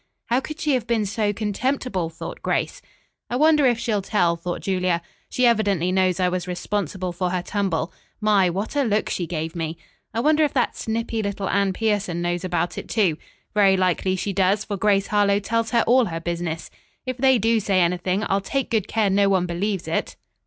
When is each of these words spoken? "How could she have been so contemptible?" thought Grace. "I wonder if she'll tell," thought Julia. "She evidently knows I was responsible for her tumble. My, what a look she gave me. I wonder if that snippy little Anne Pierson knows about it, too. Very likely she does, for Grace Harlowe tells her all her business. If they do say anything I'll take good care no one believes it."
"How 0.29 0.39
could 0.39 0.59
she 0.59 0.73
have 0.73 0.87
been 0.87 1.05
so 1.05 1.31
contemptible?" 1.31 2.09
thought 2.09 2.41
Grace. 2.41 2.81
"I 3.29 3.35
wonder 3.35 3.67
if 3.67 3.77
she'll 3.77 4.01
tell," 4.01 4.35
thought 4.35 4.61
Julia. 4.61 5.03
"She 5.29 5.45
evidently 5.45 5.91
knows 5.91 6.19
I 6.19 6.27
was 6.27 6.47
responsible 6.47 7.11
for 7.11 7.29
her 7.29 7.43
tumble. 7.43 7.93
My, 8.19 8.49
what 8.49 8.75
a 8.75 8.81
look 8.83 9.11
she 9.11 9.27
gave 9.27 9.55
me. 9.55 9.77
I 10.11 10.19
wonder 10.19 10.43
if 10.43 10.53
that 10.55 10.75
snippy 10.75 11.21
little 11.21 11.47
Anne 11.47 11.73
Pierson 11.73 12.19
knows 12.19 12.43
about 12.43 12.79
it, 12.79 12.89
too. 12.89 13.15
Very 13.53 13.77
likely 13.77 14.15
she 14.15 14.33
does, 14.33 14.65
for 14.65 14.75
Grace 14.75 15.05
Harlowe 15.05 15.37
tells 15.39 15.69
her 15.69 15.83
all 15.85 16.05
her 16.05 16.19
business. 16.19 16.71
If 17.05 17.17
they 17.17 17.37
do 17.37 17.59
say 17.59 17.79
anything 17.79 18.23
I'll 18.27 18.41
take 18.41 18.71
good 18.71 18.87
care 18.87 19.11
no 19.11 19.29
one 19.29 19.45
believes 19.45 19.87
it." 19.87 20.15